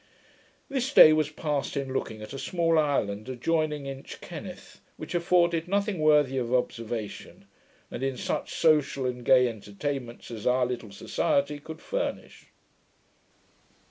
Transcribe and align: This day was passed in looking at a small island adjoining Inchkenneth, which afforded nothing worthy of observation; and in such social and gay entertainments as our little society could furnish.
This 0.67 0.91
day 0.91 1.13
was 1.13 1.29
passed 1.29 1.77
in 1.77 1.93
looking 1.93 2.23
at 2.23 2.33
a 2.33 2.39
small 2.39 2.79
island 2.79 3.29
adjoining 3.29 3.85
Inchkenneth, 3.85 4.79
which 4.97 5.13
afforded 5.13 5.67
nothing 5.67 5.99
worthy 5.99 6.39
of 6.39 6.51
observation; 6.51 7.45
and 7.91 8.01
in 8.01 8.17
such 8.17 8.51
social 8.55 9.05
and 9.05 9.23
gay 9.23 9.47
entertainments 9.47 10.31
as 10.31 10.47
our 10.47 10.65
little 10.65 10.91
society 10.91 11.59
could 11.59 11.83
furnish. 11.83 12.47